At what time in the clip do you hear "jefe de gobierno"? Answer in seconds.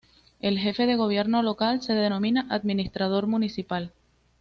0.57-1.43